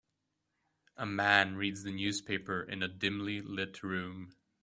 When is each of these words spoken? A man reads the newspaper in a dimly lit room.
A 0.97 1.05
man 1.05 1.57
reads 1.57 1.83
the 1.83 1.91
newspaper 1.91 2.63
in 2.63 2.81
a 2.81 2.87
dimly 2.87 3.39
lit 3.39 3.83
room. 3.83 4.33